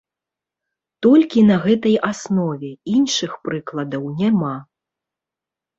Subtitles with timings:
[1.07, 4.55] Толькі на гэтай аснове, іншых прыкладаў няма.